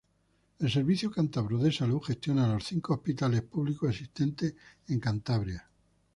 El 0.57 0.71
Servicio 0.71 1.11
Cántabro 1.11 1.59
de 1.59 1.71
Salud 1.71 2.01
gestiona 2.01 2.51
los 2.51 2.63
cinco 2.65 2.95
hospitales 2.95 3.43
públicos 3.43 3.87
existentes 3.91 4.55
en 4.87 4.99
Cantabria. 4.99 5.69